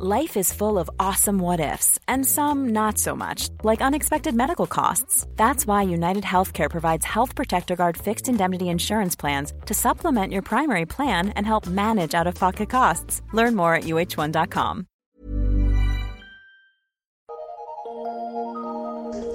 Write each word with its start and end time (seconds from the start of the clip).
Life 0.00 0.36
is 0.36 0.52
full 0.52 0.78
of 0.78 0.88
awesome 1.00 1.40
what 1.40 1.58
ifs, 1.58 1.98
and 2.06 2.24
some 2.24 2.68
not 2.68 2.98
so 2.98 3.16
much, 3.16 3.48
like 3.64 3.82
unexpected 3.82 4.32
medical 4.32 4.68
costs. 4.68 5.26
That's 5.34 5.66
why 5.66 5.82
United 5.82 6.22
Healthcare 6.22 6.70
provides 6.70 7.04
Health 7.04 7.34
Protector 7.34 7.74
Guard 7.74 7.96
fixed 7.96 8.28
indemnity 8.28 8.68
insurance 8.68 9.16
plans 9.16 9.52
to 9.66 9.74
supplement 9.74 10.32
your 10.32 10.42
primary 10.42 10.86
plan 10.86 11.30
and 11.30 11.44
help 11.44 11.66
manage 11.66 12.14
out 12.14 12.28
of 12.28 12.36
pocket 12.36 12.70
costs. 12.70 13.22
Learn 13.32 13.56
more 13.56 13.74
at 13.74 13.84
uh1.com. 13.86 14.86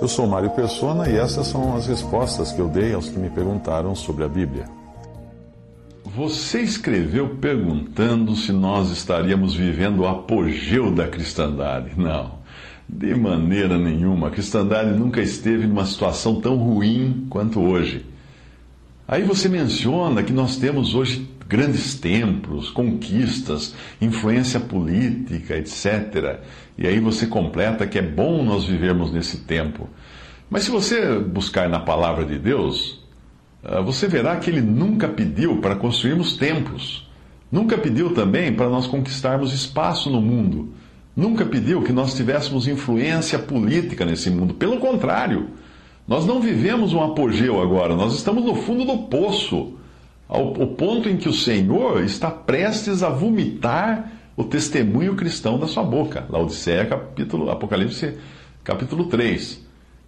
Eu 0.01 0.07
sou 0.07 0.25
Mário 0.27 0.51
Persona 0.51 1.09
e 1.09 1.17
essas 1.17 1.47
são 1.47 1.75
as 1.75 1.87
respostas 1.87 2.53
que 2.53 2.61
eu 2.61 2.69
dei 2.69 2.93
aos 2.93 3.09
que 3.09 3.19
me 3.19 3.29
perguntaram 3.29 3.93
sobre 3.95 4.23
a 4.23 4.29
Bíblia. 4.29 4.82
Você 6.05 6.61
escreveu 6.61 7.37
perguntando 7.37 8.35
se 8.35 8.51
nós 8.51 8.91
estaríamos 8.91 9.55
vivendo 9.55 10.01
o 10.01 10.07
apogeu 10.07 10.91
da 10.91 11.07
cristandade. 11.07 11.91
Não, 11.97 12.39
de 12.87 13.15
maneira 13.15 13.77
nenhuma. 13.77 14.27
A 14.27 14.31
cristandade 14.31 14.91
nunca 14.91 15.21
esteve 15.21 15.65
numa 15.65 15.85
situação 15.85 16.41
tão 16.41 16.57
ruim 16.57 17.25
quanto 17.29 17.61
hoje. 17.61 18.05
Aí 19.07 19.23
você 19.23 19.47
menciona 19.47 20.23
que 20.23 20.33
nós 20.33 20.57
temos 20.57 20.93
hoje 20.93 21.27
grandes 21.47 21.95
templos, 21.95 22.69
conquistas, 22.69 23.73
influência 24.01 24.59
política, 24.59 25.55
etc. 25.55 26.41
E 26.77 26.85
aí 26.85 26.99
você 26.99 27.27
completa 27.27 27.87
que 27.87 27.97
é 27.97 28.01
bom 28.01 28.43
nós 28.43 28.65
vivermos 28.65 29.11
nesse 29.11 29.37
tempo. 29.37 29.89
Mas 30.49 30.63
se 30.63 30.71
você 30.71 31.17
buscar 31.17 31.69
na 31.69 31.79
palavra 31.79 32.25
de 32.25 32.37
Deus, 32.37 33.02
você 33.83 34.07
verá 34.07 34.35
que 34.37 34.49
ele 34.49 34.61
nunca 34.61 35.07
pediu 35.07 35.57
para 35.61 35.75
construirmos 35.75 36.35
templos. 36.35 37.09
Nunca 37.51 37.77
pediu 37.77 38.13
também 38.13 38.53
para 38.53 38.67
nós 38.67 38.87
conquistarmos 38.87 39.53
espaço 39.53 40.09
no 40.09 40.21
mundo. 40.21 40.73
Nunca 41.15 41.45
pediu 41.45 41.81
que 41.81 41.93
nós 41.93 42.13
tivéssemos 42.13 42.67
influência 42.67 43.39
política 43.39 44.03
nesse 44.03 44.29
mundo. 44.29 44.55
Pelo 44.55 44.79
contrário, 44.79 45.51
nós 46.07 46.25
não 46.25 46.41
vivemos 46.41 46.93
um 46.93 47.01
apogeu 47.01 47.61
agora, 47.61 47.95
nós 47.95 48.13
estamos 48.13 48.43
no 48.43 48.55
fundo 48.55 48.83
do 48.83 48.97
poço, 49.03 49.73
ao, 50.27 50.47
ao 50.61 50.67
ponto 50.67 51.07
em 51.07 51.15
que 51.15 51.29
o 51.29 51.33
Senhor 51.33 52.03
está 52.03 52.29
prestes 52.29 53.03
a 53.03 53.09
vomitar 53.09 54.11
o 54.35 54.43
testemunho 54.43 55.15
cristão 55.15 55.57
da 55.57 55.67
sua 55.67 55.83
boca. 55.83 56.25
Laodiceia, 56.29 56.85
capítulo, 56.85 57.49
Apocalipse, 57.49 58.17
capítulo 58.63 59.05
3. 59.05 59.62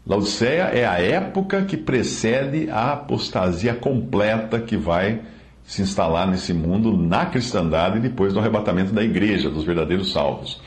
Laodiceia 0.07 0.65
é 0.65 0.85
a 0.85 1.01
época 1.01 1.63
que 1.63 1.75
precede 1.75 2.69
a 2.69 2.93
apostasia 2.93 3.73
completa 3.73 4.59
que 4.59 4.77
vai 4.77 5.21
se 5.63 5.81
instalar 5.81 6.27
nesse 6.27 6.53
mundo 6.53 6.95
na 6.95 7.25
cristandade 7.25 7.99
depois 7.99 8.31
do 8.31 8.39
arrebatamento 8.39 8.93
da 8.93 9.03
igreja, 9.03 9.49
dos 9.49 9.63
verdadeiros 9.63 10.11
salvos. 10.11 10.61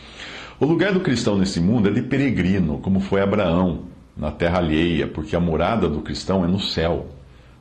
O 0.59 0.66
lugar 0.66 0.92
do 0.92 1.00
cristão 1.00 1.39
nesse 1.39 1.61
mundo 1.61 1.89
é 1.89 1.92
de 1.92 2.03
peregrino, 2.03 2.78
como 2.78 2.98
foi 2.98 3.20
Abraão, 3.20 3.83
na 4.16 4.33
terra 4.33 4.59
alheia, 4.59 5.06
porque 5.06 5.36
a 5.36 5.41
morada 5.41 5.89
do 5.89 6.00
cristão 6.00 6.44
é 6.44 6.48
no 6.48 6.59
céu. 6.59 7.06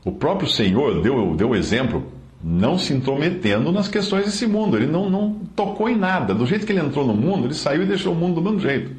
O 0.04 0.12
próprio 0.12 0.50
Senhor 0.50 1.04
deu, 1.04 1.36
deu 1.36 1.56
exemplo 1.56 2.12
não 2.44 2.78
se 2.78 2.94
intrometendo 2.94 3.72
nas 3.72 3.88
questões 3.88 4.26
desse 4.26 4.48
mundo. 4.48 4.78
Ele 4.78 4.88
não, 4.88 5.10
não 5.10 5.34
tocou 5.56 5.90
em 5.90 5.96
nada. 5.96 6.34
Do 6.34 6.46
jeito 6.46 6.66
que 6.66 6.72
ele 6.72 6.82
entrou 6.82 7.06
no 7.06 7.14
mundo, 7.14 7.46
ele 7.48 7.54
saiu 7.54 7.84
e 7.84 7.86
deixou 7.86 8.14
o 8.14 8.16
mundo 8.16 8.36
do 8.36 8.42
mesmo 8.42 8.60
jeito. 8.60 8.92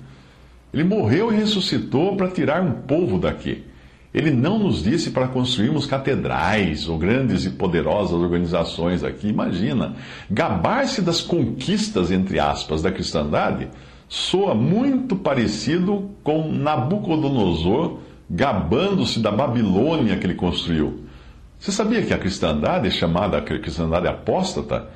Ele 0.73 0.85
morreu 0.85 1.33
e 1.33 1.37
ressuscitou 1.37 2.17
para 2.17 2.29
tirar 2.29 2.63
um 2.63 2.73
povo 2.73 3.19
daqui. 3.19 3.65
Ele 4.13 4.31
não 4.31 4.59
nos 4.59 4.83
disse 4.83 5.11
para 5.11 5.29
construirmos 5.29 5.87
catedrais 5.87 6.89
ou 6.89 6.99
grandes 6.99 7.45
e 7.45 7.51
poderosas 7.51 8.13
organizações 8.13 9.05
aqui. 9.05 9.29
Imagina, 9.29 9.97
gabar-se 10.31 11.03
das 11.03 11.21
conquistas, 11.21 12.11
entre 12.11 12.39
aspas, 12.39 12.83
da 12.83 12.91
cristandade 12.91 13.69
soa 14.09 14.55
muito 14.55 15.15
parecido 15.15 16.11
com 16.23 16.51
Nabucodonosor 16.51 17.99
gabando-se 18.31 19.21
da 19.21 19.31
Babilônia 19.31 20.17
que 20.17 20.27
ele 20.27 20.35
construiu. 20.35 21.05
Você 21.59 21.73
sabia 21.73 22.03
que 22.03 22.13
a 22.13 22.19
cristandade 22.19 22.87
é 22.87 22.91
chamada, 22.91 23.39
a 23.39 23.43
cristandade 23.43 24.07
apóstata, 24.07 24.89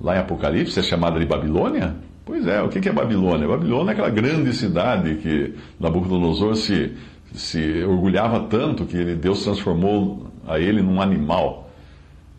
lá 0.00 0.16
em 0.16 0.18
Apocalipse, 0.18 0.78
é 0.78 0.82
chamada 0.82 1.18
de 1.18 1.24
Babilônia? 1.24 1.96
Pois 2.24 2.46
é, 2.46 2.62
o 2.62 2.68
que 2.68 2.88
é 2.88 2.92
Babilônia? 2.92 3.48
Babilônia 3.48 3.90
é 3.90 3.92
aquela 3.94 4.10
grande 4.10 4.52
cidade 4.52 5.16
que 5.16 5.54
Nabucodonosor 5.80 6.54
se, 6.54 6.92
se 7.34 7.82
orgulhava 7.82 8.40
tanto 8.48 8.84
que 8.84 8.96
ele, 8.96 9.16
Deus 9.16 9.42
transformou 9.42 10.30
a 10.46 10.58
ele 10.58 10.82
num 10.82 11.00
animal. 11.00 11.70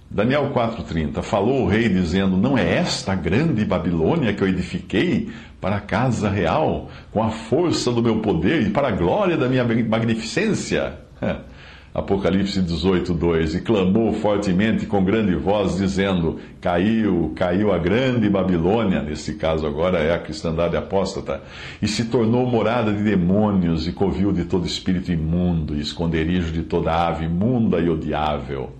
Daniel 0.09 0.51
4,30 0.53 1.21
Falou 1.21 1.63
o 1.63 1.67
rei 1.67 1.89
dizendo: 1.89 2.37
Não 2.37 2.57
é 2.57 2.77
esta 2.77 3.13
grande 3.13 3.65
Babilônia 3.65 4.33
que 4.33 4.41
eu 4.41 4.47
edifiquei 4.47 5.29
para 5.59 5.77
a 5.77 5.81
casa 5.81 6.29
real, 6.29 6.89
com 7.11 7.21
a 7.21 7.29
força 7.29 7.91
do 7.91 8.01
meu 8.01 8.19
poder 8.19 8.61
e 8.61 8.69
para 8.69 8.89
a 8.89 8.91
glória 8.91 9.35
da 9.35 9.49
minha 9.49 9.63
magnificência? 9.63 10.99
Apocalipse 11.93 12.59
18, 12.59 13.13
2: 13.13 13.53
E 13.53 13.61
clamou 13.61 14.13
fortemente 14.13 14.87
com 14.87 15.03
grande 15.03 15.35
voz, 15.35 15.77
dizendo: 15.77 16.39
Caiu, 16.59 17.31
caiu 17.35 17.71
a 17.71 17.77
grande 17.77 18.27
Babilônia, 18.27 19.03
nesse 19.03 19.35
caso 19.35 19.67
agora 19.67 19.99
é 19.99 20.11
a 20.11 20.17
cristandade 20.17 20.75
apóstata, 20.75 21.43
e 21.79 21.87
se 21.87 22.05
tornou 22.05 22.47
morada 22.47 22.91
de 22.91 23.03
demônios 23.03 23.87
e 23.87 23.91
covil 23.91 24.31
de 24.31 24.45
todo 24.45 24.65
espírito 24.65 25.11
imundo, 25.11 25.75
e 25.75 25.81
esconderijo 25.81 26.51
de 26.51 26.63
toda 26.63 27.07
ave 27.07 27.25
imunda 27.25 27.79
e 27.79 27.87
odiável. 27.87 28.71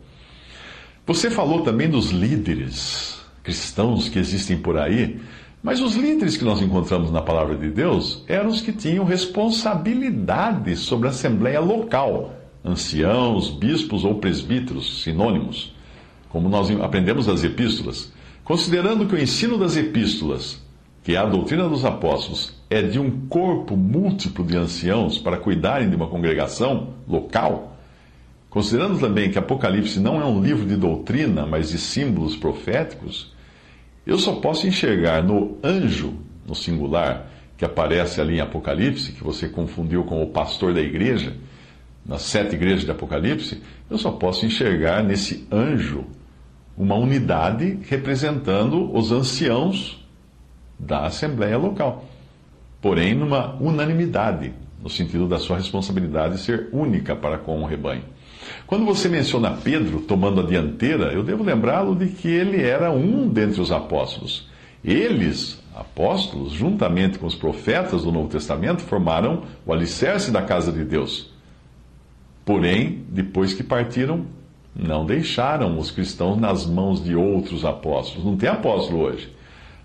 Você 1.06 1.30
falou 1.30 1.62
também 1.62 1.88
dos 1.88 2.10
líderes 2.10 3.22
cristãos 3.44 4.10
que 4.10 4.18
existem 4.18 4.58
por 4.58 4.76
aí, 4.76 5.20
mas 5.62 5.82
os 5.82 5.96
líderes 5.96 6.36
que 6.36 6.44
nós 6.44 6.62
encontramos 6.64 7.12
na 7.12 7.22
palavra 7.22 7.56
de 7.56 7.70
Deus 7.70 8.24
eram 8.28 8.50
os 8.50 8.60
que 8.60 8.72
tinham 8.72 9.06
responsabilidade 9.06 10.76
sobre 10.78 11.08
a 11.08 11.12
assembleia 11.12 11.60
local 11.60 12.43
anciãos, 12.64 13.50
bispos 13.50 14.06
ou 14.06 14.16
presbíteros, 14.16 15.04
sinônimos, 15.04 15.74
como 16.30 16.50
nós 16.50 16.70
aprendemos 16.82 17.26
das 17.26 17.44
epístolas, 17.44 18.12
considerando 18.44 19.06
que 19.06 19.16
o 19.16 19.22
ensino 19.22 19.58
das 19.58 19.76
epístolas, 19.76 20.62
que 21.04 21.16
é 21.16 21.18
a 21.18 21.26
doutrina 21.26 21.68
dos 21.68 21.84
apóstolos, 21.84 22.56
é 22.70 22.82
de 22.82 22.98
um 23.00 23.28
corpo 23.28 23.76
múltiplo 23.76 24.46
de 24.46 24.58
anciãos 24.58 25.20
para 25.20 25.38
cuidarem 25.38 25.90
de 25.90 25.96
uma 25.96 26.08
congregação 26.08 26.94
local, 27.08 27.78
considerando 28.50 29.00
também 29.00 29.30
que 29.30 29.38
Apocalipse 29.38 30.00
não 30.00 30.22
é 30.22 30.26
um 30.26 30.42
livro 30.42 30.66
de 30.66 30.76
doutrina, 30.76 31.46
mas 31.46 31.70
de 31.70 31.78
símbolos 31.78 32.36
proféticos, 32.36 33.34
eu 34.06 34.18
só 34.18 34.34
posso 34.34 34.68
enxergar 34.68 35.24
no 35.24 35.58
anjo, 35.64 36.14
no 36.48 36.56
singular, 36.56 37.30
que 37.58 37.66
aparece 37.66 38.20
ali 38.20 38.38
em 38.38 38.42
Apocalipse, 38.42 39.12
que 39.12 39.24
você 39.24 39.48
confundiu 39.48 40.04
com 40.04 40.22
o 40.22 40.28
pastor 40.28 40.74
da 40.74 40.82
igreja, 40.82 41.36
nas 42.06 42.24
sete 42.24 42.56
igrejas 42.56 42.84
de 42.84 42.92
Apocalipse, 42.92 43.62
eu 43.90 43.98
só 43.98 44.12
posso 44.12 44.46
enxergar 44.46 45.04
nesse 45.04 45.48
anjo 45.52 46.06
uma 46.78 46.96
unidade 46.96 47.80
representando 47.90 48.94
os 48.96 49.12
anciãos 49.12 50.04
da 50.78 51.06
Assembleia 51.06 51.58
local. 51.58 52.06
Porém, 52.82 53.14
numa 53.14 53.56
unanimidade, 53.62 54.54
no 54.82 54.90
sentido 54.90 55.28
da 55.28 55.40
sua 55.40 55.58
responsabilidade 55.58 56.40
ser 56.40 56.68
única 56.74 57.16
para 57.16 57.38
com 57.38 57.62
o 57.62 57.66
rebanho. 57.66 58.04
Quando 58.68 58.86
você 58.86 59.08
menciona 59.08 59.52
Pedro 59.52 60.02
tomando 60.02 60.42
a 60.42 60.44
dianteira, 60.44 61.14
eu 61.14 61.24
devo 61.24 61.44
lembrá-lo 61.44 61.96
de 61.96 62.08
que 62.08 62.28
ele 62.28 62.62
era 62.62 62.92
um 62.92 63.30
dentre 63.30 63.62
os 63.62 63.72
apóstolos. 63.72 64.50
Eles, 64.84 65.64
apóstolos, 65.74 66.52
juntamente 66.52 67.18
com 67.18 67.26
os 67.26 67.36
profetas 67.36 68.04
do 68.04 68.12
Novo 68.12 68.28
Testamento, 68.28 68.82
formaram 68.82 69.44
o 69.66 69.72
alicerce 69.72 70.30
da 70.30 70.42
casa 70.42 70.72
de 70.74 70.84
Deus. 70.84 71.33
Porém, 72.46 73.04
depois 73.10 73.54
que 73.54 73.64
partiram, 73.64 74.26
não 74.76 75.06
deixaram 75.06 75.78
os 75.78 75.92
cristãos 75.92 76.38
nas 76.38 76.66
mãos 76.66 77.04
de 77.04 77.16
outros 77.16 77.64
apóstolos. 77.64 78.26
Não 78.26 78.36
tem 78.36 78.50
apóstolo 78.50 79.04
hoje. 79.04 79.32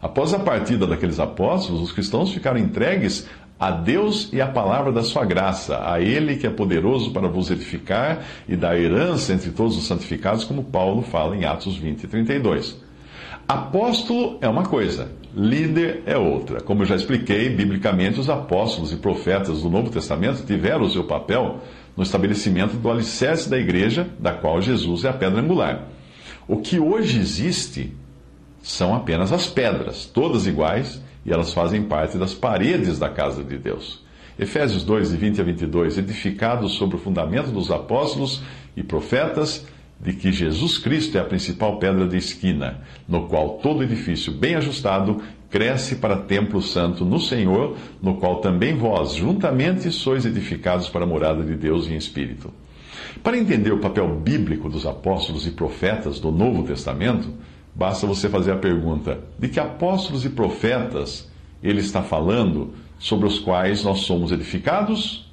Após 0.01 0.33
a 0.33 0.39
partida 0.39 0.87
daqueles 0.87 1.21
apóstolos, 1.21 1.83
os 1.83 1.93
cristãos 1.93 2.33
ficaram 2.33 2.59
entregues 2.59 3.29
a 3.59 3.73
Deus 3.73 4.32
e 4.32 4.41
à 4.41 4.47
palavra 4.47 4.93
da 4.93 5.03
sua 5.03 5.25
graça, 5.25 5.81
a 5.85 6.00
Ele 6.00 6.37
que 6.37 6.47
é 6.47 6.50
poderoso 6.50 7.11
para 7.11 7.27
vos 7.27 7.50
edificar 7.50 8.25
e 8.49 8.55
dar 8.55 8.79
herança 8.79 9.32
entre 9.32 9.50
todos 9.50 9.77
os 9.77 9.87
santificados, 9.87 10.44
como 10.44 10.62
Paulo 10.62 11.03
fala 11.03 11.37
em 11.37 11.44
Atos 11.44 11.77
20 11.77 12.05
e 12.05 12.06
32. 12.06 12.81
Apóstolo 13.49 14.38
é 14.41 14.49
uma 14.49 14.62
coisa, 14.62 15.11
líder 15.35 16.03
é 16.06 16.17
outra. 16.17 16.61
Como 16.61 16.82
eu 16.82 16.87
já 16.87 16.94
expliquei, 16.94 17.49
biblicamente, 17.49 18.21
os 18.21 18.31
apóstolos 18.31 18.93
e 18.93 18.97
profetas 18.97 19.62
do 19.62 19.71
Novo 19.71 19.91
Testamento 19.91 20.47
tiveram 20.47 20.82
o 20.82 20.91
seu 20.91 21.05
papel 21.05 21.59
no 21.99 22.05
estabelecimento 22.05 22.77
do 22.77 22.89
alicerce 22.89 23.50
da 23.50 23.59
igreja, 23.59 24.06
da 24.21 24.31
qual 24.31 24.62
Jesus 24.62 25.05
é 25.05 25.09
a 25.09 25.12
pedra 25.12 25.41
angular. 25.41 25.89
O 26.47 26.59
que 26.59 26.79
hoje 26.79 27.19
existe 27.19 27.93
são 28.62 28.95
apenas 28.95 29.33
as 29.33 29.49
pedras, 29.49 30.05
todas 30.06 30.47
iguais, 30.47 31.03
e 31.27 31.33
elas 31.33 31.53
fazem 31.53 31.83
parte 31.83 32.17
das 32.17 32.33
paredes 32.35 33.00
da 33.00 33.09
casa 33.09 33.43
de 33.43 33.59
Deus. 33.59 34.05
Efésios 34.39 34.85
2, 34.85 35.11
de 35.11 35.17
20 35.17 35.41
a 35.41 35.45
22, 35.45 35.99
edificados 35.99 36.75
sobre 36.75 36.95
o 36.95 37.00
fundamento 37.00 37.50
dos 37.50 37.69
apóstolos 37.69 38.43
e 38.77 38.83
profetas, 38.85 39.67
de 40.01 40.12
que 40.12 40.31
Jesus 40.31 40.79
Cristo 40.79 41.19
é 41.19 41.21
a 41.21 41.25
principal 41.25 41.81
pedra 41.81 42.06
de 42.06 42.17
esquina, 42.17 42.81
no 43.09 43.27
qual 43.27 43.59
todo 43.59 43.83
edifício 43.83 44.33
bem 44.33 44.55
ajustado 44.55 45.21
cresce 45.50 45.97
para 45.97 46.17
templo 46.17 46.61
santo 46.61 47.05
no 47.05 47.19
Senhor, 47.19 47.77
no 48.03 48.17
qual 48.17 48.37
também 48.37 48.77
vós, 48.77 49.15
juntamente, 49.15 49.91
sois 49.91 50.25
edificados 50.27 50.89
para 50.89 51.05
a 51.05 51.06
morada 51.06 51.43
de 51.43 51.55
Deus 51.55 51.89
em 51.89 51.97
espírito. 51.97 52.53
Para 53.23 53.39
entender 53.39 53.73
o 53.73 53.79
papel 53.79 54.09
bíblico 54.09 54.69
dos 54.69 54.87
apóstolos 54.87 55.47
e 55.47 55.50
profetas 55.50 56.21
do 56.21 56.31
Novo 56.31 56.62
Testamento, 56.65 57.33
basta 57.75 58.06
você 58.06 58.29
fazer 58.29 58.53
a 58.53 58.56
pergunta: 58.56 59.21
de 59.39 59.49
que 59.49 59.59
apóstolos 59.59 60.25
e 60.25 60.31
profetas 60.31 61.31
ele 61.62 61.81
está 61.81 62.03
falando 62.03 62.75
sobre 62.99 63.27
os 63.27 63.39
quais 63.39 63.83
nós 63.85 64.01
somos 64.01 64.31
edificados? 64.31 65.27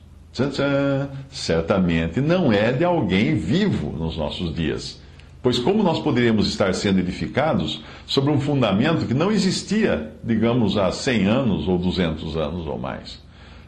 Certamente 1.30 2.20
não 2.20 2.52
é 2.52 2.72
de 2.72 2.84
alguém 2.84 3.36
vivo 3.36 3.92
nos 3.92 4.18
nossos 4.18 4.54
dias. 4.54 5.00
Pois 5.46 5.60
como 5.60 5.84
nós 5.84 6.00
poderíamos 6.00 6.48
estar 6.48 6.74
sendo 6.74 6.98
edificados 6.98 7.84
sobre 8.08 8.32
um 8.32 8.42
fundamento 8.42 9.06
que 9.06 9.14
não 9.14 9.32
existia, 9.32 10.12
digamos, 10.24 10.76
há 10.76 10.92
100 10.92 11.26
anos 11.28 11.68
ou 11.68 11.78
200 11.78 12.36
anos 12.36 12.66
ou 12.66 12.80
mais? 12.80 13.20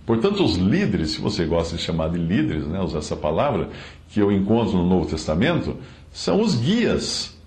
Portanto, 0.03 0.43
os 0.43 0.55
líderes, 0.55 1.11
se 1.11 1.21
você 1.21 1.45
gosta 1.45 1.77
de 1.77 1.83
chamar 1.83 2.09
de 2.09 2.17
líderes, 2.17 2.65
né, 2.65 2.81
usar 2.81 2.97
essa 2.97 3.15
palavra, 3.15 3.69
que 4.09 4.19
eu 4.19 4.31
encontro 4.31 4.75
no 4.75 4.89
Novo 4.89 5.07
Testamento, 5.07 5.77
são 6.11 6.41
os 6.41 6.55
guias. 6.55 7.37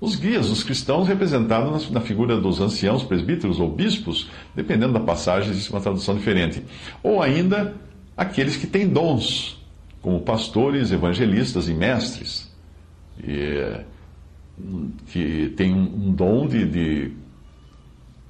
Os 0.00 0.14
guias, 0.14 0.48
os 0.50 0.62
cristãos 0.62 1.08
representados 1.08 1.90
na 1.90 2.00
figura 2.00 2.40
dos 2.40 2.60
anciãos, 2.60 3.02
presbíteros 3.02 3.58
ou 3.58 3.68
bispos, 3.68 4.30
dependendo 4.54 4.92
da 4.92 5.00
passagem, 5.00 5.50
existe 5.50 5.72
uma 5.72 5.80
tradução 5.80 6.14
diferente. 6.14 6.62
Ou 7.02 7.20
ainda 7.20 7.74
aqueles 8.16 8.56
que 8.56 8.68
têm 8.68 8.86
dons, 8.86 9.60
como 10.00 10.20
pastores, 10.20 10.92
evangelistas 10.92 11.68
e 11.68 11.74
mestres, 11.74 12.53
e, 13.22 13.80
que 15.06 15.52
têm 15.56 15.74
um 15.74 16.12
dom 16.12 16.46
de, 16.46 16.64
de 16.64 17.12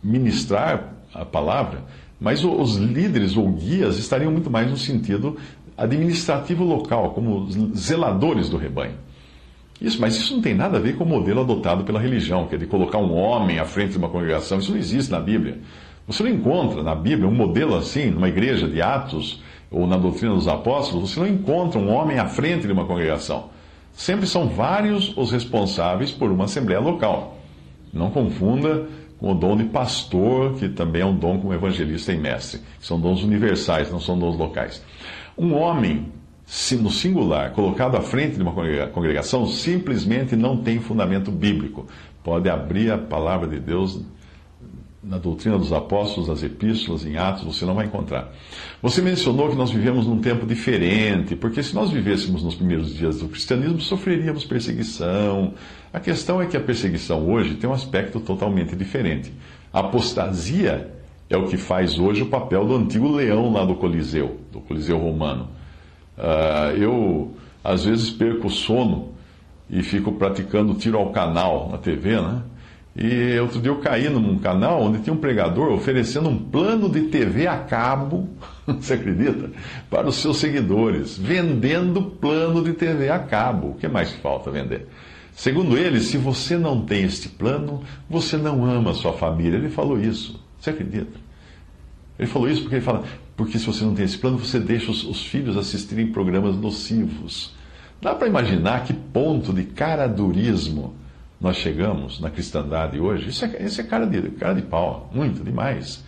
ministrar 0.03 0.95
a 1.13 1.25
palavra, 1.25 1.83
mas 2.21 2.45
os 2.45 2.77
líderes 2.77 3.37
ou 3.37 3.51
guias 3.51 3.99
estariam 3.99 4.33
muito 4.33 4.51
mais 4.51 4.71
no 4.71 4.77
sentido 4.77 5.37
administrativo 5.77 6.65
local, 6.65 7.11
como 7.11 7.49
zeladores 7.77 8.49
do 8.49 8.57
rebanho. 8.57 8.95
Isso, 9.81 10.01
mas 10.01 10.17
isso 10.17 10.35
não 10.35 10.41
tem 10.41 10.55
nada 10.55 10.79
a 10.79 10.81
ver 10.81 10.97
com 10.97 11.05
o 11.05 11.07
modelo 11.07 11.41
adotado 11.41 11.85
pela 11.85 12.01
religião, 12.01 12.47
que 12.47 12.55
é 12.55 12.59
de 12.59 12.67
colocar 12.67 12.99
um 12.99 13.13
homem 13.13 13.59
à 13.59 13.65
frente 13.65 13.93
de 13.93 13.99
uma 13.99 14.09
congregação. 14.09 14.59
Isso 14.59 14.71
não 14.71 14.79
existe 14.79 15.11
na 15.11 15.21
Bíblia. 15.21 15.59
Você 16.07 16.23
não 16.23 16.31
encontra 16.31 16.83
na 16.83 16.95
Bíblia 16.95 17.29
um 17.29 17.35
modelo 17.35 17.75
assim, 17.75 18.11
numa 18.11 18.29
igreja 18.29 18.69
de 18.69 18.81
Atos 18.81 19.43
ou 19.71 19.87
na 19.87 19.97
doutrina 19.97 20.35
dos 20.35 20.47
apóstolos, 20.47 21.11
você 21.11 21.21
não 21.21 21.27
encontra 21.27 21.81
um 21.81 21.91
homem 21.91 22.19
à 22.19 22.27
frente 22.27 22.67
de 22.67 22.73
uma 22.73 22.85
congregação. 22.85 23.51
Sempre 23.95 24.27
são 24.27 24.49
vários 24.49 25.17
os 25.17 25.31
responsáveis 25.31 26.11
por 26.11 26.31
uma 26.31 26.45
assembleia 26.45 26.81
local. 26.81 27.39
Não 27.93 28.11
confunda 28.11 28.89
com 29.19 29.31
o 29.31 29.35
dom 29.35 29.57
de 29.57 29.65
pastor, 29.65 30.55
que 30.55 30.69
também 30.69 31.03
é 31.03 31.07
um 31.07 31.17
dom 31.17 31.39
como 31.39 31.55
evangelista 31.55 32.13
e 32.13 32.19
mestre. 32.19 32.61
São 32.81 33.01
dons 33.01 33.23
universais, 33.23 33.91
não 33.91 34.01
são 34.01 34.19
dons 34.19 34.37
locais. 34.37 34.83
Um 35.39 35.55
homem, 35.55 36.13
no 36.81 36.91
singular, 36.91 37.53
colocado 37.53 37.97
à 37.97 38.01
frente 38.01 38.37
de 38.37 38.43
uma 38.43 38.53
congregação, 38.89 39.47
simplesmente 39.47 40.35
não 40.35 40.57
tem 40.57 40.81
fundamento 40.81 41.31
bíblico. 41.31 41.87
Pode 42.23 42.51
abrir 42.51 42.91
a 42.91 42.99
palavra 42.99 43.47
de 43.47 43.61
Deus 43.61 44.03
na 45.05 45.19
doutrina 45.19 45.59
dos 45.59 45.73
apóstolos, 45.73 46.29
nas 46.29 46.43
epístolas, 46.43 47.05
em 47.05 47.17
Atos, 47.17 47.45
você 47.45 47.65
não 47.65 47.75
vai 47.75 47.87
encontrar. 47.87 48.33
Você 48.81 49.03
mencionou 49.03 49.51
que 49.51 49.57
nós 49.57 49.71
vivemos 49.71 50.07
num 50.07 50.21
tempo 50.21 50.47
diferente, 50.47 51.37
porque 51.37 51.63
se 51.63 51.75
nós 51.75 51.91
vivêssemos 51.91 52.43
nos 52.43 52.55
primeiros 52.55 52.95
dias 52.95 53.19
do 53.19 53.29
cristianismo, 53.29 53.81
sofreríamos 53.81 54.45
perseguição. 54.45 55.55
A 55.93 56.01
questão 56.01 56.41
é 56.41 56.47
que 56.47 56.57
a 56.57 56.61
perseguição 56.61 57.29
hoje 57.29 57.55
tem 57.55 57.69
um 57.69 57.75
aspecto 57.75 58.19
totalmente 58.19 58.75
diferente. 58.75 59.33
A 59.73 59.81
apostasia 59.81 60.91
é 61.29 61.37
o 61.37 61.47
que 61.47 61.57
faz 61.57 61.99
hoje 61.99 62.23
o 62.23 62.27
papel 62.27 62.67
do 62.67 62.77
antigo 62.77 63.09
leão 63.09 63.53
lá 63.53 63.65
do 63.65 63.75
Coliseu, 63.75 64.41
do 64.51 64.61
Coliseu 64.61 64.99
romano. 64.99 65.49
Uh, 66.17 66.77
eu, 66.77 67.35
às 67.63 67.85
vezes, 67.85 68.11
perco 68.11 68.47
o 68.47 68.51
sono 68.51 69.13
e 69.69 69.83
fico 69.83 70.13
praticando 70.13 70.75
tiro 70.75 70.97
ao 70.99 71.11
canal 71.11 71.69
na 71.71 71.79
TV, 71.79 72.21
né? 72.21 72.43
E 72.97 73.37
outro 73.41 73.61
dia 73.61 73.73
eu 73.73 73.81
caí 73.81 74.09
num 74.09 74.39
canal 74.39 74.81
onde 74.81 75.01
tinha 75.01 75.13
um 75.13 75.19
pregador 75.19 75.73
oferecendo 75.73 76.29
um 76.29 76.39
plano 76.39 76.89
de 76.89 77.03
TV 77.03 77.47
a 77.47 77.59
cabo, 77.59 78.29
você 78.67 78.95
acredita? 78.95 79.51
Para 79.91 80.09
os 80.09 80.17
seus 80.17 80.37
seguidores, 80.37 81.19
vendendo 81.19 82.03
plano 82.03 82.63
de 82.63 82.73
TV 82.73 83.11
a 83.11 83.19
cabo. 83.19 83.71
O 83.71 83.75
que 83.75 83.89
mais 83.89 84.13
falta 84.13 84.51
vender? 84.51 84.87
Segundo 85.33 85.77
ele, 85.77 85.99
se 85.99 86.17
você 86.17 86.57
não 86.57 86.83
tem 86.83 87.03
este 87.03 87.29
plano, 87.29 87.83
você 88.09 88.37
não 88.37 88.65
ama 88.65 88.93
a 88.93 88.95
sua 88.95 89.13
família. 89.13 89.57
Ele 89.57 89.69
falou 89.69 89.99
isso. 89.99 90.41
Você 90.61 90.71
acredita? 90.71 91.19
Ele 92.17 92.29
falou 92.29 92.49
isso 92.49 92.63
porque 92.63 92.77
ele 92.77 92.85
fala, 92.85 93.03
porque 93.37 93.59
se 93.59 93.67
você 93.67 93.85
não 93.85 93.93
tem 93.93 94.05
esse 94.05 94.17
plano, 94.17 94.39
você 94.39 94.61
deixa 94.61 94.93
os, 94.93 95.03
os 95.05 95.27
filhos 95.27 95.57
assistirem 95.57 96.13
programas 96.13 96.57
nocivos. 96.57 97.53
Dá 98.01 98.15
para 98.15 98.29
imaginar 98.29 98.85
que 98.85 98.93
ponto 98.93 99.53
de 99.53 99.65
caradurismo 99.65 100.95
nós 101.45 101.59
chegamos 101.59 102.19
na 102.21 102.31
cristandade 102.31 102.99
hoje, 102.99 103.29
isso 103.29 103.45
é, 103.45 103.63
isso 103.63 103.79
é 103.79 103.85
cara, 103.85 104.07
de, 104.07 104.31
cara 104.31 104.55
de 104.55 104.63
pau, 104.63 105.11
muito, 105.13 105.45
demais. 105.45 106.03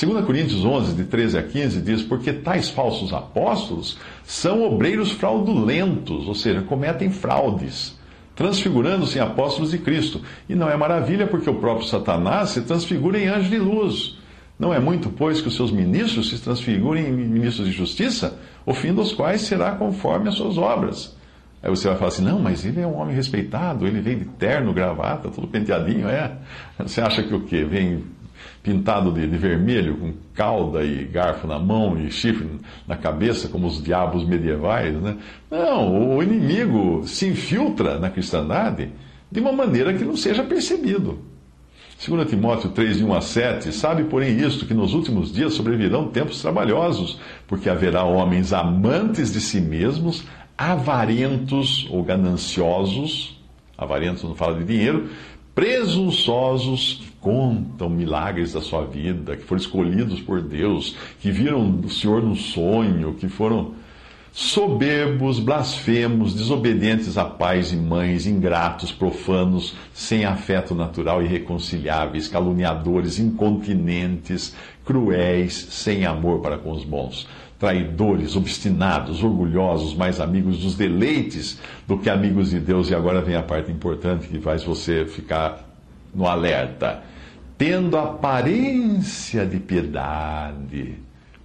2 0.00 0.24
Coríntios 0.24 0.64
11, 0.64 0.94
de 0.94 1.04
13 1.04 1.38
a 1.38 1.42
15, 1.42 1.80
diz: 1.80 2.02
Porque 2.02 2.32
tais 2.32 2.70
falsos 2.70 3.12
apóstolos 3.12 3.98
são 4.24 4.62
obreiros 4.62 5.10
fraudulentos, 5.10 6.28
ou 6.28 6.36
seja, 6.36 6.62
cometem 6.62 7.10
fraudes, 7.10 7.98
transfigurando-se 8.36 9.18
em 9.18 9.22
apóstolos 9.22 9.72
de 9.72 9.78
Cristo. 9.78 10.20
E 10.48 10.54
não 10.54 10.70
é 10.70 10.76
maravilha, 10.76 11.26
porque 11.26 11.50
o 11.50 11.54
próprio 11.54 11.88
Satanás 11.88 12.50
se 12.50 12.60
transfigura 12.60 13.18
em 13.18 13.26
anjo 13.26 13.50
de 13.50 13.58
luz. 13.58 14.16
Não 14.56 14.72
é 14.72 14.78
muito, 14.78 15.10
pois, 15.10 15.40
que 15.40 15.48
os 15.48 15.56
seus 15.56 15.72
ministros 15.72 16.28
se 16.28 16.38
transfigurem 16.38 17.08
em 17.08 17.12
ministros 17.12 17.66
de 17.66 17.72
justiça, 17.72 18.38
o 18.64 18.72
fim 18.72 18.94
dos 18.94 19.12
quais 19.12 19.40
será 19.40 19.72
conforme 19.72 20.28
as 20.28 20.36
suas 20.36 20.56
obras. 20.56 21.15
Aí 21.66 21.70
você 21.70 21.88
vai 21.88 21.96
falar 21.96 22.08
assim: 22.08 22.22
não, 22.22 22.38
mas 22.38 22.64
ele 22.64 22.80
é 22.80 22.86
um 22.86 22.96
homem 22.96 23.12
respeitado, 23.12 23.88
ele 23.88 24.00
vem 24.00 24.18
de 24.18 24.24
terno, 24.24 24.72
gravata, 24.72 25.28
tudo 25.28 25.48
penteadinho, 25.48 26.08
é. 26.08 26.30
Você 26.78 27.00
acha 27.00 27.24
que 27.24 27.34
o 27.34 27.40
quê? 27.40 27.64
Vem 27.64 28.04
pintado 28.62 29.10
de, 29.10 29.26
de, 29.26 29.36
vermelho, 29.36 29.96
com 29.96 30.12
cauda 30.32 30.84
e 30.84 31.04
garfo 31.04 31.44
na 31.48 31.58
mão 31.58 31.98
e 31.98 32.08
chifre 32.08 32.48
na 32.86 32.96
cabeça, 32.96 33.48
como 33.48 33.66
os 33.66 33.82
diabos 33.82 34.24
medievais, 34.24 34.94
né? 34.94 35.16
Não, 35.50 36.16
o 36.16 36.22
inimigo 36.22 37.02
se 37.04 37.26
infiltra 37.26 37.98
na 37.98 38.10
cristandade 38.10 38.92
de 39.30 39.40
uma 39.40 39.50
maneira 39.50 39.92
que 39.92 40.04
não 40.04 40.16
seja 40.16 40.44
percebido. 40.44 41.18
2 42.06 42.28
Timóteo 42.28 42.70
3, 42.70 42.98
de 42.98 43.04
1 43.04 43.14
a 43.14 43.20
7, 43.20 43.72
sabe, 43.72 44.04
porém, 44.04 44.36
isto, 44.38 44.66
que 44.66 44.74
nos 44.74 44.94
últimos 44.94 45.32
dias 45.32 45.54
sobrevirão 45.54 46.08
tempos 46.08 46.40
trabalhosos, 46.40 47.18
porque 47.48 47.70
haverá 47.70 48.04
homens 48.04 48.52
amantes 48.52 49.32
de 49.32 49.40
si 49.40 49.60
mesmos, 49.60 50.24
avarentos 50.56 51.86
ou 51.90 52.02
gananciosos, 52.02 53.38
avarentos 53.76 54.22
não 54.22 54.34
fala 54.34 54.58
de 54.58 54.64
dinheiro, 54.64 55.10
presunçosos 55.54 57.00
que 57.02 57.10
contam 57.20 57.88
milagres 57.88 58.52
da 58.52 58.60
sua 58.60 58.84
vida, 58.84 59.36
que 59.36 59.44
foram 59.44 59.60
escolhidos 59.60 60.20
por 60.20 60.40
Deus, 60.40 60.96
que 61.20 61.30
viram 61.30 61.80
o 61.80 61.90
Senhor 61.90 62.22
no 62.22 62.36
sonho, 62.36 63.14
que 63.14 63.28
foram 63.28 63.72
soberbos, 64.32 65.40
blasfemos, 65.40 66.34
desobedientes 66.34 67.16
a 67.16 67.24
pais 67.24 67.72
e 67.72 67.76
mães, 67.76 68.26
ingratos, 68.26 68.92
profanos, 68.92 69.74
sem 69.94 70.26
afeto 70.26 70.74
natural, 70.74 71.22
irreconciliáveis, 71.22 72.28
caluniadores, 72.28 73.18
incontinentes, 73.18 74.54
cruéis, 74.84 75.54
sem 75.70 76.04
amor 76.04 76.40
para 76.40 76.58
com 76.58 76.70
os 76.70 76.84
bons 76.84 77.26
traidores, 77.58 78.36
obstinados, 78.36 79.22
orgulhosos, 79.22 79.94
mais 79.94 80.20
amigos 80.20 80.58
dos 80.58 80.74
deleites 80.74 81.58
do 81.86 81.98
que 81.98 82.10
amigos 82.10 82.50
de 82.50 82.60
Deus. 82.60 82.90
E 82.90 82.94
agora 82.94 83.20
vem 83.20 83.36
a 83.36 83.42
parte 83.42 83.70
importante 83.70 84.28
que 84.28 84.38
faz 84.38 84.62
você 84.62 85.06
ficar 85.06 85.64
no 86.14 86.26
alerta. 86.26 87.02
Tendo 87.56 87.96
aparência 87.96 89.46
de 89.46 89.58
piedade, 89.58 90.94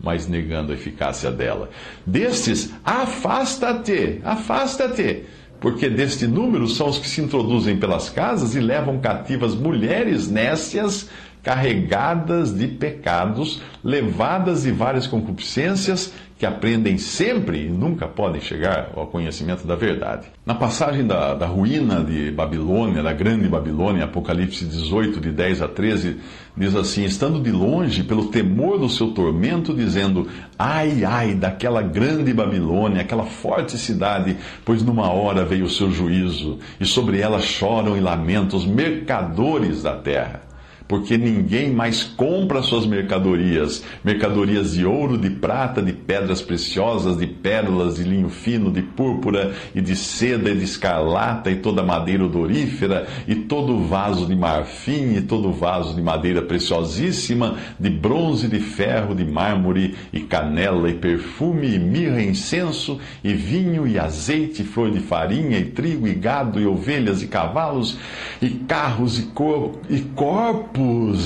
mas 0.03 0.27
negando 0.27 0.71
a 0.71 0.75
eficácia 0.75 1.31
dela. 1.31 1.69
Destes, 2.05 2.73
afasta-te, 2.83 4.19
afasta-te, 4.23 5.23
porque 5.61 5.89
deste 5.89 6.27
número 6.27 6.67
são 6.67 6.89
os 6.89 6.97
que 6.97 7.07
se 7.07 7.21
introduzem 7.21 7.77
pelas 7.77 8.09
casas 8.09 8.55
e 8.55 8.59
levam 8.59 8.99
cativas 8.99 9.55
mulheres 9.55 10.29
nécias 10.29 11.09
carregadas 11.43 12.55
de 12.55 12.67
pecados, 12.67 13.61
levadas 13.83 14.63
de 14.63 14.71
várias 14.71 15.07
concupiscências, 15.07 16.13
que 16.37 16.45
aprendem 16.47 16.97
sempre 16.97 17.67
e 17.67 17.69
nunca 17.69 18.07
podem 18.07 18.41
chegar 18.41 18.89
ao 18.95 19.05
conhecimento 19.05 19.67
da 19.67 19.75
verdade. 19.75 20.25
Na 20.43 20.55
passagem 20.55 21.05
da, 21.05 21.35
da 21.35 21.45
ruína 21.45 22.03
de 22.03 22.31
Babilônia, 22.31 23.03
da 23.03 23.13
grande 23.13 23.47
Babilônia, 23.47 24.05
Apocalipse 24.05 24.65
18, 24.65 25.21
de 25.21 25.31
10 25.31 25.61
a 25.61 25.67
13, 25.67 26.17
diz 26.57 26.75
assim: 26.75 27.03
Estando 27.03 27.39
de 27.39 27.51
longe, 27.51 28.03
pelo 28.03 28.29
temor 28.29 28.79
do 28.79 28.89
seu 28.89 29.11
tormento, 29.11 29.71
dizendo: 29.71 30.27
Ai, 30.57 31.03
ai, 31.05 31.35
daquela 31.35 31.83
grande 31.83 32.33
Babilônia, 32.33 33.01
aquela 33.01 33.25
forte 33.25 33.77
cidade, 33.77 34.35
pois 34.65 34.81
numa 34.81 35.11
hora 35.11 35.45
veio 35.45 35.65
o 35.65 35.69
seu 35.69 35.91
juízo, 35.91 36.57
e 36.79 36.85
sobre 36.87 37.19
ela 37.19 37.39
choram 37.39 37.95
e 37.95 37.99
lamentam 37.99 38.57
os 38.57 38.65
mercadores 38.65 39.83
da 39.83 39.95
terra 39.95 40.50
porque 40.91 41.17
ninguém 41.17 41.71
mais 41.71 42.03
compra 42.03 42.61
suas 42.61 42.85
mercadorias, 42.85 43.81
mercadorias 44.03 44.73
de 44.73 44.85
ouro, 44.85 45.17
de 45.17 45.29
prata, 45.29 45.81
de 45.81 45.93
pedras 45.93 46.41
preciosas, 46.41 47.17
de 47.17 47.25
pérolas, 47.25 47.95
de 47.95 48.03
linho 48.03 48.27
fino, 48.27 48.69
de 48.69 48.81
púrpura 48.81 49.53
e 49.73 49.79
de 49.79 49.95
seda 49.95 50.49
e 50.51 50.57
de 50.57 50.65
escarlata 50.65 51.49
e 51.49 51.55
toda 51.55 51.81
madeira 51.81 52.25
odorífera 52.25 53.07
e 53.25 53.35
todo 53.35 53.79
vaso 53.85 54.25
de 54.25 54.35
marfim 54.35 55.15
e 55.15 55.21
todo 55.21 55.53
vaso 55.53 55.95
de 55.95 56.01
madeira 56.01 56.41
preciosíssima, 56.41 57.55
de 57.79 57.89
bronze, 57.89 58.49
de 58.49 58.59
ferro, 58.59 59.15
de 59.15 59.23
mármore 59.23 59.95
e 60.11 60.19
canela 60.19 60.89
e 60.89 60.95
perfume 60.95 61.73
e 61.73 61.79
mirra 61.79 62.21
e 62.21 62.27
incenso 62.27 62.99
e 63.23 63.33
vinho 63.33 63.87
e 63.87 63.97
azeite, 63.97 64.61
flor 64.65 64.91
de 64.91 64.99
farinha 64.99 65.57
e 65.57 65.63
trigo 65.63 66.05
e 66.05 66.13
gado 66.13 66.59
e 66.59 66.67
ovelhas 66.67 67.23
e 67.23 67.27
cavalos 67.27 67.97
e 68.41 68.49
carros 68.49 69.17
e, 69.19 69.27
cor 69.27 69.79
e 69.89 70.01
corpos 70.01 70.80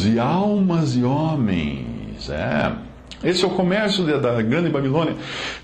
e 0.05 0.19
almas 0.19 0.95
e 0.95 1.03
homens. 1.03 2.29
É. 2.29 2.85
Esse 3.23 3.43
é 3.43 3.47
o 3.47 3.51
comércio 3.51 4.03
da 4.19 4.41
grande 4.41 4.69
Babilônia. 4.69 5.15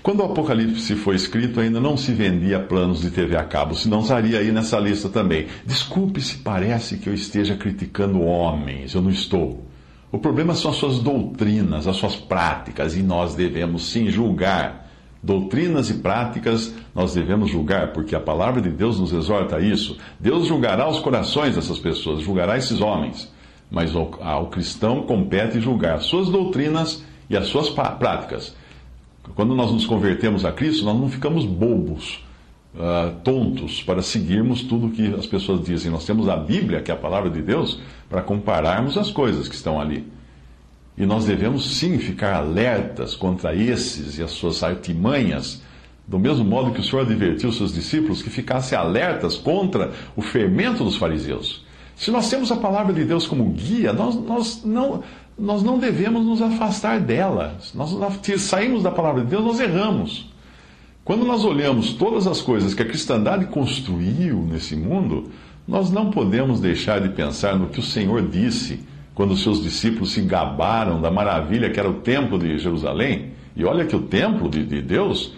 Quando 0.02 0.20
o 0.20 0.24
Apocalipse 0.24 0.96
foi 0.96 1.14
escrito, 1.14 1.60
ainda 1.60 1.80
não 1.80 1.96
se 1.96 2.12
vendia 2.12 2.58
planos 2.58 3.00
de 3.00 3.10
TV 3.10 3.36
a 3.36 3.44
cabo, 3.44 3.74
senão 3.74 4.00
estaria 4.00 4.38
aí 4.38 4.50
nessa 4.50 4.78
lista 4.78 5.08
também. 5.08 5.46
Desculpe 5.64 6.20
se 6.20 6.38
parece 6.38 6.96
que 6.96 7.08
eu 7.08 7.14
esteja 7.14 7.54
criticando 7.54 8.22
homens, 8.22 8.94
eu 8.94 9.02
não 9.02 9.10
estou. 9.10 9.64
O 10.10 10.18
problema 10.18 10.54
são 10.54 10.70
as 10.70 10.76
suas 10.76 10.98
doutrinas, 10.98 11.86
as 11.86 11.96
suas 11.96 12.16
práticas, 12.16 12.96
e 12.96 13.02
nós 13.02 13.34
devemos 13.34 13.90
sim 13.90 14.10
julgar. 14.10 14.90
Doutrinas 15.22 15.88
e 15.88 15.94
práticas 15.94 16.74
nós 16.92 17.14
devemos 17.14 17.48
julgar, 17.48 17.92
porque 17.92 18.16
a 18.16 18.20
palavra 18.20 18.60
de 18.60 18.70
Deus 18.70 18.98
nos 18.98 19.12
exorta 19.12 19.56
a 19.56 19.60
isso. 19.60 19.96
Deus 20.18 20.48
julgará 20.48 20.88
os 20.88 20.98
corações 20.98 21.54
dessas 21.54 21.78
pessoas, 21.78 22.22
julgará 22.22 22.58
esses 22.58 22.80
homens. 22.80 23.32
Mas 23.72 23.96
ao, 23.96 24.10
ao 24.22 24.46
cristão 24.48 25.02
compete 25.02 25.58
julgar 25.58 25.98
suas 26.00 26.28
doutrinas 26.28 27.02
e 27.28 27.36
as 27.36 27.46
suas 27.46 27.70
práticas. 27.70 28.54
Quando 29.34 29.54
nós 29.54 29.72
nos 29.72 29.86
convertemos 29.86 30.44
a 30.44 30.52
Cristo, 30.52 30.84
nós 30.84 30.94
não 30.94 31.08
ficamos 31.08 31.46
bobos, 31.46 32.22
uh, 32.74 33.14
tontos, 33.22 33.82
para 33.82 34.02
seguirmos 34.02 34.62
tudo 34.62 34.90
que 34.90 35.14
as 35.14 35.26
pessoas 35.26 35.64
dizem. 35.64 35.90
Nós 35.90 36.04
temos 36.04 36.28
a 36.28 36.36
Bíblia, 36.36 36.82
que 36.82 36.90
é 36.90 36.94
a 36.94 36.96
palavra 36.96 37.30
de 37.30 37.40
Deus, 37.40 37.80
para 38.10 38.20
compararmos 38.20 38.98
as 38.98 39.10
coisas 39.10 39.48
que 39.48 39.54
estão 39.54 39.80
ali. 39.80 40.06
E 40.96 41.06
nós 41.06 41.24
devemos 41.24 41.78
sim 41.78 41.98
ficar 41.98 42.34
alertas 42.34 43.14
contra 43.14 43.54
esses 43.54 44.18
e 44.18 44.22
as 44.22 44.32
suas 44.32 44.62
artimanhas, 44.62 45.62
do 46.06 46.18
mesmo 46.18 46.44
modo 46.44 46.72
que 46.72 46.80
o 46.80 46.84
Senhor 46.84 47.02
advertiu 47.02 47.50
seus 47.52 47.72
discípulos 47.72 48.20
que 48.20 48.28
ficassem 48.28 48.76
alertas 48.76 49.36
contra 49.36 49.92
o 50.14 50.20
fermento 50.20 50.84
dos 50.84 50.96
fariseus. 50.96 51.64
Se 51.96 52.10
nós 52.10 52.28
temos 52.28 52.50
a 52.50 52.56
palavra 52.56 52.92
de 52.92 53.04
Deus 53.04 53.26
como 53.26 53.44
guia, 53.50 53.92
nós, 53.92 54.14
nós 54.16 54.62
não 54.64 55.02
nós 55.38 55.62
não 55.62 55.78
devemos 55.78 56.24
nos 56.24 56.42
afastar 56.42 57.00
dela. 57.00 57.56
Nós 57.74 57.96
saímos 58.38 58.82
da 58.82 58.90
palavra 58.90 59.22
de 59.22 59.30
Deus, 59.30 59.44
nós 59.44 59.60
erramos. 59.60 60.30
Quando 61.04 61.24
nós 61.24 61.44
olhamos 61.44 61.94
todas 61.94 62.26
as 62.26 62.40
coisas 62.40 62.74
que 62.74 62.82
a 62.82 62.86
cristandade 62.86 63.46
construiu 63.46 64.36
nesse 64.42 64.76
mundo, 64.76 65.30
nós 65.66 65.90
não 65.90 66.10
podemos 66.10 66.60
deixar 66.60 67.00
de 67.00 67.08
pensar 67.08 67.58
no 67.58 67.68
que 67.68 67.80
o 67.80 67.82
Senhor 67.82 68.22
disse 68.28 68.80
quando 69.14 69.32
os 69.32 69.42
seus 69.42 69.62
discípulos 69.62 70.12
se 70.12 70.20
gabaram 70.20 71.00
da 71.00 71.10
maravilha 71.10 71.70
que 71.70 71.80
era 71.80 71.90
o 71.90 71.94
templo 71.94 72.38
de 72.38 72.56
Jerusalém. 72.58 73.32
E 73.56 73.64
olha 73.64 73.84
que 73.84 73.96
o 73.96 74.02
templo 74.02 74.48
de, 74.48 74.64
de 74.64 74.80
Deus, 74.80 75.34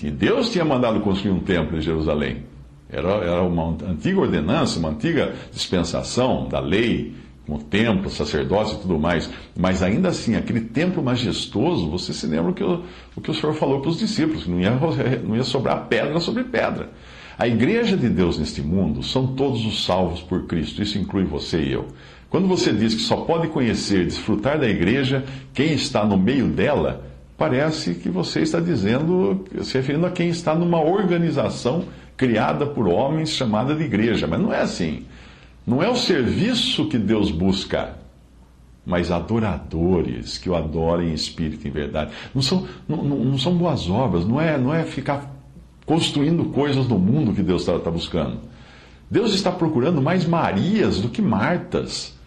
Deus 0.00 0.50
tinha 0.50 0.64
mandado 0.64 1.00
construir 1.00 1.32
um 1.32 1.40
templo 1.40 1.76
em 1.76 1.80
Jerusalém. 1.80 2.44
Era, 2.90 3.08
era 3.24 3.42
uma 3.42 3.76
antiga 3.86 4.20
ordenança, 4.20 4.78
uma 4.78 4.90
antiga 4.90 5.34
dispensação 5.52 6.48
da 6.48 6.58
lei 6.58 7.14
com 7.46 7.54
o 7.56 7.58
templo, 7.58 8.10
sacerdócio 8.10 8.76
e 8.76 8.80
tudo 8.82 8.98
mais. 8.98 9.28
Mas 9.56 9.82
ainda 9.82 10.08
assim, 10.08 10.36
aquele 10.36 10.60
templo 10.60 11.02
majestoso, 11.02 11.88
você 11.90 12.12
se 12.12 12.26
lembra 12.26 12.50
o 12.50 12.54
que 12.54 12.64
o, 12.64 12.82
o, 13.16 13.20
que 13.20 13.30
o 13.30 13.34
Senhor 13.34 13.54
falou 13.54 13.80
para 13.80 13.90
os 13.90 13.98
discípulos, 13.98 14.44
que 14.44 14.50
não 14.50 14.60
ia, 14.60 14.70
não 15.24 15.36
ia 15.36 15.44
sobrar 15.44 15.86
pedra 15.86 16.20
sobre 16.20 16.44
pedra. 16.44 16.90
A 17.38 17.46
igreja 17.46 17.96
de 17.96 18.08
Deus 18.08 18.38
neste 18.38 18.60
mundo 18.60 19.02
são 19.02 19.28
todos 19.28 19.64
os 19.64 19.84
salvos 19.84 20.20
por 20.20 20.46
Cristo, 20.46 20.82
isso 20.82 20.98
inclui 20.98 21.24
você 21.24 21.62
e 21.62 21.72
eu. 21.72 21.86
Quando 22.28 22.48
você 22.48 22.72
diz 22.72 22.94
que 22.94 23.00
só 23.00 23.16
pode 23.18 23.48
conhecer, 23.48 24.04
desfrutar 24.04 24.58
da 24.58 24.68
igreja 24.68 25.24
quem 25.54 25.72
está 25.72 26.04
no 26.04 26.18
meio 26.18 26.48
dela, 26.48 27.06
parece 27.38 27.94
que 27.94 28.10
você 28.10 28.40
está 28.40 28.60
dizendo, 28.60 29.44
se 29.62 29.74
referindo 29.74 30.04
a 30.04 30.10
quem 30.10 30.28
está 30.28 30.54
numa 30.54 30.82
organização 30.82 31.84
criada 32.18 32.66
por 32.66 32.88
homens 32.88 33.30
chamada 33.30 33.74
de 33.74 33.84
igreja, 33.84 34.26
mas 34.26 34.40
não 34.40 34.52
é 34.52 34.60
assim. 34.60 35.06
Não 35.64 35.82
é 35.82 35.88
o 35.88 35.94
serviço 35.94 36.88
que 36.88 36.98
Deus 36.98 37.30
busca, 37.30 37.96
mas 38.84 39.10
adoradores 39.10 40.36
que 40.36 40.50
o 40.50 40.56
adorem 40.56 41.10
em 41.10 41.14
espírito 41.14 41.64
e 41.64 41.68
em 41.68 41.72
verdade. 41.72 42.10
Não 42.34 42.42
são, 42.42 42.66
não, 42.88 43.02
não 43.04 43.38
são 43.38 43.56
boas 43.56 43.88
obras, 43.88 44.26
não 44.26 44.40
é, 44.40 44.58
não 44.58 44.74
é 44.74 44.82
ficar 44.82 45.32
construindo 45.86 46.46
coisas 46.46 46.88
no 46.88 46.98
mundo 46.98 47.32
que 47.32 47.42
Deus 47.42 47.62
está 47.62 47.78
tá 47.78 47.90
buscando. 47.90 48.38
Deus 49.10 49.32
está 49.32 49.52
procurando 49.52 50.02
mais 50.02 50.26
Marias 50.26 51.00
do 51.00 51.08
que 51.08 51.22
Martas. 51.22 52.18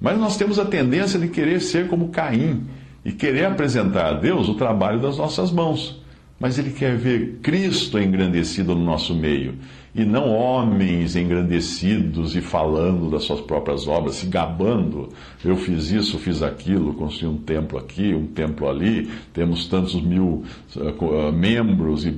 Mas 0.00 0.18
nós 0.18 0.36
temos 0.36 0.58
a 0.58 0.64
tendência 0.64 1.18
de 1.18 1.28
querer 1.28 1.60
ser 1.60 1.88
como 1.88 2.10
Caim 2.10 2.66
e 3.04 3.12
querer 3.12 3.46
apresentar 3.46 4.06
a 4.06 4.12
Deus 4.12 4.48
o 4.48 4.54
trabalho 4.54 5.00
das 5.00 5.16
nossas 5.16 5.50
mãos. 5.50 6.00
Mas 6.38 6.58
Ele 6.58 6.70
quer 6.70 6.96
ver 6.96 7.38
Cristo 7.42 7.98
engrandecido 7.98 8.74
no 8.74 8.84
nosso 8.84 9.14
meio 9.14 9.54
e 9.94 10.04
não 10.04 10.30
homens 10.30 11.16
engrandecidos 11.16 12.36
e 12.36 12.40
falando 12.40 13.10
das 13.10 13.24
suas 13.24 13.40
próprias 13.40 13.88
obras, 13.88 14.16
se 14.16 14.26
gabando. 14.26 15.08
Eu 15.44 15.56
fiz 15.56 15.90
isso, 15.90 16.18
fiz 16.18 16.42
aquilo, 16.42 16.94
construí 16.94 17.28
um 17.28 17.38
templo 17.38 17.76
aqui, 17.78 18.14
um 18.14 18.26
templo 18.26 18.68
ali, 18.68 19.10
temos 19.32 19.66
tantos 19.66 20.00
mil 20.00 20.44
uh, 20.76 21.32
membros 21.32 22.06
e 22.06 22.14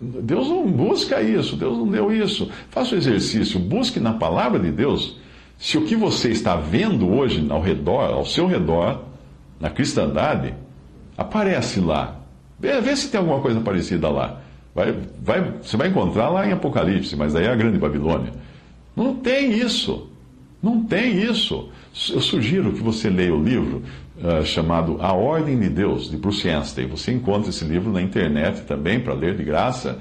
Deus 0.00 0.48
não 0.48 0.70
busca 0.70 1.20
isso, 1.20 1.56
Deus 1.56 1.76
não 1.76 1.88
deu 1.88 2.12
isso. 2.12 2.48
Faça 2.70 2.94
o 2.94 2.98
exercício, 2.98 3.58
busque 3.58 3.98
na 3.98 4.12
palavra 4.12 4.58
de 4.58 4.70
Deus 4.70 5.18
se 5.58 5.76
o 5.76 5.84
que 5.84 5.94
você 5.94 6.30
está 6.30 6.56
vendo 6.56 7.06
hoje 7.06 7.44
ao 7.50 7.60
redor, 7.60 8.12
ao 8.12 8.24
seu 8.24 8.46
redor, 8.46 9.02
na 9.60 9.68
cristandade, 9.68 10.54
aparece 11.18 11.80
lá. 11.80 12.19
Vê, 12.60 12.80
vê 12.80 12.94
se 12.94 13.10
tem 13.10 13.18
alguma 13.18 13.40
coisa 13.40 13.60
parecida 13.60 14.08
lá. 14.08 14.40
Vai, 14.74 14.94
vai, 15.20 15.54
você 15.62 15.76
vai 15.76 15.88
encontrar 15.88 16.28
lá 16.28 16.46
em 16.46 16.52
Apocalipse, 16.52 17.16
mas 17.16 17.34
aí 17.34 17.46
é 17.46 17.50
a 17.50 17.56
grande 17.56 17.78
Babilônia. 17.78 18.32
Não 18.94 19.16
tem 19.16 19.52
isso. 19.52 20.08
Não 20.62 20.84
tem 20.84 21.22
isso. 21.22 21.70
Eu 22.12 22.20
sugiro 22.20 22.72
que 22.72 22.82
você 22.82 23.08
leia 23.08 23.34
o 23.34 23.42
livro 23.42 23.82
uh, 24.18 24.44
chamado 24.44 24.98
A 25.00 25.14
Ordem 25.14 25.58
de 25.58 25.70
Deus, 25.70 26.10
de 26.10 26.16
Bruce 26.16 26.48
Anstey. 26.48 26.86
Você 26.86 27.12
encontra 27.12 27.50
esse 27.50 27.64
livro 27.64 27.90
na 27.90 28.00
internet 28.02 28.60
também, 28.62 29.00
para 29.00 29.14
ler 29.14 29.36
de 29.36 29.42
graça, 29.42 29.98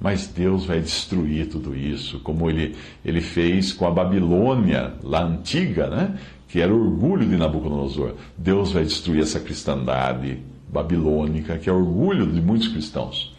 Mas 0.00 0.28
Deus 0.28 0.66
vai 0.66 0.80
destruir 0.80 1.48
tudo 1.48 1.74
isso, 1.74 2.20
como 2.20 2.48
ele, 2.48 2.76
ele 3.04 3.20
fez 3.20 3.72
com 3.72 3.86
a 3.86 3.90
Babilônia, 3.90 4.94
lá 5.02 5.24
antiga, 5.24 5.88
né? 5.88 6.16
que 6.48 6.60
era 6.60 6.72
o 6.72 6.80
orgulho 6.80 7.26
de 7.26 7.36
Nabucodonosor. 7.36 8.14
Deus 8.36 8.72
vai 8.72 8.84
destruir 8.84 9.22
essa 9.22 9.40
cristandade 9.40 10.38
babilônica, 10.68 11.58
que 11.58 11.68
é 11.68 11.72
orgulho 11.72 12.26
de 12.26 12.40
muitos 12.40 12.68
cristãos. 12.68 13.34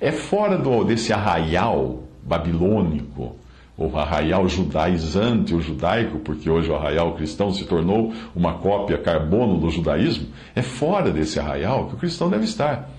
É 0.00 0.12
fora 0.12 0.56
do, 0.56 0.84
desse 0.84 1.12
arraial 1.12 2.04
babilônico, 2.22 3.36
o 3.76 3.96
arraial 3.96 4.48
judaizante, 4.48 5.54
o 5.54 5.60
judaico, 5.60 6.18
porque 6.18 6.48
hoje 6.48 6.70
o 6.70 6.76
arraial 6.76 7.14
cristão 7.14 7.52
se 7.52 7.64
tornou 7.64 8.12
uma 8.34 8.54
cópia 8.54 8.98
carbono 8.98 9.58
do 9.58 9.70
judaísmo, 9.70 10.28
é 10.54 10.62
fora 10.62 11.10
desse 11.10 11.40
arraial 11.40 11.86
que 11.88 11.94
o 11.94 11.98
cristão 11.98 12.28
deve 12.28 12.44
estar. 12.44 12.90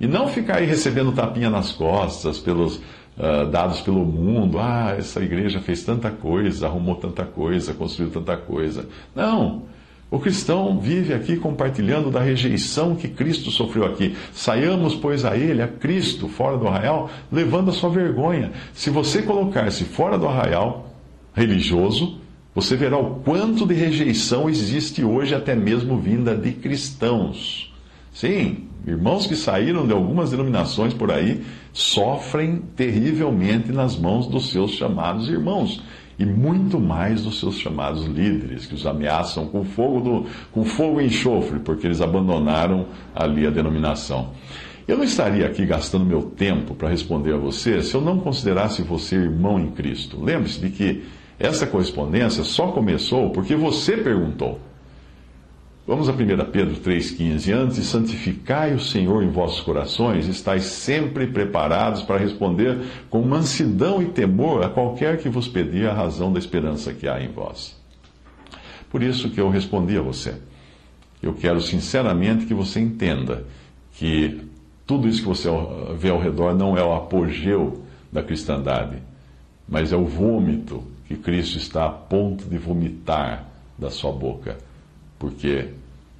E 0.00 0.06
não 0.06 0.28
ficar 0.28 0.58
aí 0.58 0.66
recebendo 0.66 1.12
tapinha 1.12 1.50
nas 1.50 1.72
costas 1.72 2.38
pelos 2.38 2.76
uh, 2.76 3.46
dados 3.50 3.80
pelo 3.80 4.04
mundo. 4.04 4.58
Ah, 4.60 4.94
essa 4.96 5.20
igreja 5.20 5.60
fez 5.60 5.82
tanta 5.82 6.10
coisa, 6.10 6.66
arrumou 6.66 6.94
tanta 6.94 7.24
coisa, 7.24 7.74
construiu 7.74 8.10
tanta 8.10 8.36
coisa. 8.36 8.88
Não. 9.14 9.62
O 10.10 10.18
cristão 10.18 10.80
vive 10.80 11.12
aqui 11.12 11.36
compartilhando 11.36 12.10
da 12.10 12.20
rejeição 12.20 12.96
que 12.96 13.08
Cristo 13.08 13.50
sofreu 13.50 13.84
aqui. 13.84 14.16
Saiamos, 14.32 14.94
pois, 14.94 15.24
a 15.24 15.36
Ele, 15.36 15.60
a 15.60 15.68
Cristo, 15.68 16.28
fora 16.28 16.56
do 16.56 16.66
arraial, 16.66 17.10
levando 17.30 17.68
a 17.68 17.74
sua 17.74 17.90
vergonha. 17.90 18.52
Se 18.72 18.88
você 18.88 19.20
colocar-se 19.20 19.84
fora 19.84 20.18
do 20.18 20.26
arraial 20.26 20.88
religioso, 21.34 22.18
você 22.54 22.74
verá 22.74 22.96
o 22.96 23.16
quanto 23.16 23.66
de 23.66 23.74
rejeição 23.74 24.48
existe 24.48 25.04
hoje, 25.04 25.34
até 25.34 25.54
mesmo 25.54 25.98
vinda 25.98 26.34
de 26.34 26.52
cristãos. 26.52 27.72
Sim, 28.10 28.64
irmãos 28.86 29.26
que 29.26 29.36
saíram 29.36 29.86
de 29.86 29.92
algumas 29.92 30.30
denominações 30.30 30.94
por 30.94 31.12
aí 31.12 31.44
sofrem 31.72 32.62
terrivelmente 32.74 33.70
nas 33.70 33.96
mãos 33.96 34.26
dos 34.26 34.50
seus 34.50 34.72
chamados 34.72 35.28
irmãos 35.28 35.82
e 36.18 36.26
muito 36.26 36.80
mais 36.80 37.22
dos 37.22 37.38
seus 37.38 37.56
chamados 37.56 38.04
líderes, 38.04 38.66
que 38.66 38.74
os 38.74 38.86
ameaçam 38.86 39.46
com 39.46 39.64
fogo, 39.64 40.00
do, 40.00 40.26
com 40.50 40.64
fogo 40.64 41.00
e 41.00 41.06
enxofre, 41.06 41.60
porque 41.60 41.86
eles 41.86 42.00
abandonaram 42.00 42.86
ali 43.14 43.46
a 43.46 43.50
denominação. 43.50 44.32
Eu 44.86 44.96
não 44.96 45.04
estaria 45.04 45.46
aqui 45.46 45.66
gastando 45.66 46.04
meu 46.04 46.22
tempo 46.22 46.74
para 46.74 46.88
responder 46.88 47.34
a 47.34 47.36
você 47.36 47.82
se 47.82 47.94
eu 47.94 48.00
não 48.00 48.18
considerasse 48.18 48.82
você 48.82 49.16
irmão 49.16 49.60
em 49.60 49.70
Cristo. 49.70 50.18
Lembre-se 50.18 50.58
de 50.58 50.70
que 50.70 51.04
essa 51.38 51.66
correspondência 51.66 52.42
só 52.42 52.68
começou 52.68 53.30
porque 53.30 53.54
você 53.54 53.98
perguntou. 53.98 54.58
Vamos 55.88 56.06
a 56.06 56.12
1 56.12 56.16
Pedro 56.52 56.76
3,15. 56.82 57.50
Antes, 57.50 57.86
santificai 57.86 58.74
o 58.74 58.78
Senhor 58.78 59.22
em 59.22 59.30
vossos 59.30 59.62
corações, 59.62 60.26
estáis 60.26 60.64
sempre 60.64 61.26
preparados 61.28 62.02
para 62.02 62.18
responder 62.18 62.78
com 63.08 63.22
mansidão 63.22 64.02
e 64.02 64.10
temor 64.10 64.62
a 64.62 64.68
qualquer 64.68 65.16
que 65.16 65.30
vos 65.30 65.48
pedir 65.48 65.88
a 65.88 65.94
razão 65.94 66.30
da 66.30 66.38
esperança 66.38 66.92
que 66.92 67.08
há 67.08 67.18
em 67.22 67.28
vós. 67.28 67.74
Por 68.90 69.02
isso 69.02 69.30
que 69.30 69.40
eu 69.40 69.48
respondi 69.48 69.96
a 69.96 70.02
você. 70.02 70.34
Eu 71.22 71.32
quero 71.32 71.58
sinceramente 71.58 72.44
que 72.44 72.52
você 72.52 72.80
entenda 72.80 73.46
que 73.94 74.42
tudo 74.86 75.08
isso 75.08 75.22
que 75.22 75.28
você 75.28 75.48
vê 75.96 76.10
ao 76.10 76.20
redor 76.20 76.54
não 76.54 76.76
é 76.76 76.84
o 76.84 76.92
apogeu 76.92 77.82
da 78.12 78.22
cristandade, 78.22 78.98
mas 79.66 79.90
é 79.90 79.96
o 79.96 80.04
vômito 80.04 80.84
que 81.06 81.16
Cristo 81.16 81.56
está 81.56 81.86
a 81.86 81.90
ponto 81.90 82.44
de 82.44 82.58
vomitar 82.58 83.46
da 83.78 83.88
sua 83.88 84.12
boca 84.12 84.68
porque 85.18 85.68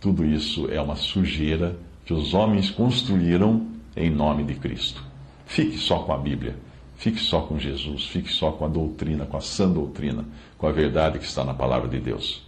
tudo 0.00 0.24
isso 0.24 0.70
é 0.70 0.80
uma 0.80 0.96
sujeira 0.96 1.76
que 2.04 2.14
os 2.14 2.32
homens 2.32 2.70
construíram 2.70 3.66
em 3.96 4.10
nome 4.10 4.44
de 4.44 4.54
Cristo. 4.54 5.02
Fique 5.46 5.76
só 5.76 6.00
com 6.00 6.12
a 6.12 6.18
Bíblia, 6.18 6.56
fique 6.96 7.20
só 7.20 7.40
com 7.40 7.58
Jesus, 7.58 8.06
fique 8.06 8.32
só 8.32 8.52
com 8.52 8.64
a 8.64 8.68
doutrina, 8.68 9.26
com 9.26 9.36
a 9.36 9.40
sã 9.40 9.68
doutrina, 9.70 10.24
com 10.56 10.66
a 10.66 10.72
verdade 10.72 11.18
que 11.18 11.24
está 11.24 11.44
na 11.44 11.54
palavra 11.54 11.88
de 11.88 11.98
Deus. 11.98 12.47